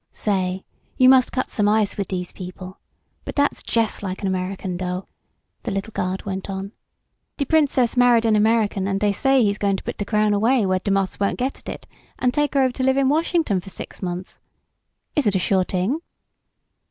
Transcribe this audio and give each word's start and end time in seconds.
"Say, 0.13 0.63
you 0.97 1.07
must 1.09 1.31
cut 1.31 1.51
some 1.51 1.69
ice 1.69 1.95
wid 1.95 2.07
dese 2.07 2.31
people. 2.31 2.79
But 3.23 3.35
dat's 3.35 3.61
jest 3.61 4.01
like 4.01 4.23
an 4.23 4.27
American, 4.27 4.75
dough," 4.75 5.05
the 5.61 5.69
little 5.69 5.91
guard 5.91 6.25
went 6.25 6.49
on. 6.49 6.71
"De 7.37 7.45
Princess 7.45 7.95
married 7.95 8.25
an 8.25 8.35
American 8.35 8.87
an' 8.87 8.97
dey 8.97 9.11
say 9.11 9.43
he's 9.43 9.59
goin' 9.59 9.77
to 9.77 9.83
put 9.83 9.99
d' 9.99 10.07
crown 10.07 10.33
away 10.33 10.65
where 10.65 10.79
d' 10.79 10.89
moths 10.89 11.19
won't 11.19 11.37
git 11.37 11.59
at 11.59 11.69
it 11.69 11.87
an' 12.17 12.31
take 12.31 12.55
her 12.55 12.63
over 12.63 12.71
to 12.73 12.83
live 12.83 12.97
in 12.97 13.09
Washington 13.09 13.61
fer 13.61 13.69
six 13.69 14.01
months. 14.01 14.39
Is 15.15 15.27
it 15.27 15.35
a 15.35 15.37
sure 15.37 15.63
t'ing?" 15.65 15.99